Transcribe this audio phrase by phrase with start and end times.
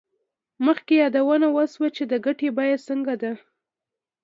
[0.65, 3.31] مخکې یادونه وشوه چې د ګټې بیه څنګه ده